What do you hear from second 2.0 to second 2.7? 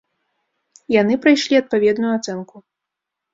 ацэнку.